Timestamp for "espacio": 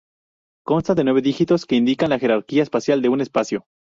3.21-3.67